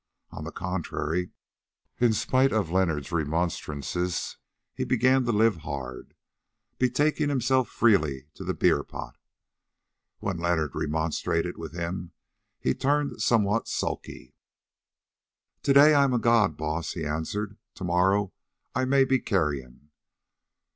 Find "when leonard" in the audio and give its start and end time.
10.17-10.71